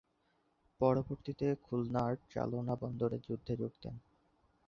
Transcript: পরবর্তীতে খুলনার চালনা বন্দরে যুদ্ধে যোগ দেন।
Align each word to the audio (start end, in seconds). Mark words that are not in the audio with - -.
পরবর্তীতে 0.79 1.47
খুলনার 1.61 2.13
চালনা 2.29 2.73
বন্দরে 2.75 3.17
যুদ্ধে 3.19 3.53
যোগ 3.57 3.73
দেন। 3.83 3.95